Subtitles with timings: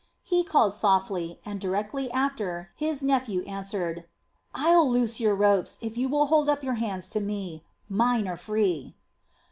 [0.23, 4.05] He called softly, and directly after his nephew whispered:
[4.55, 7.63] "I'll loose your ropes, if you will hold up your hands to me.
[7.87, 8.95] Mine are free!"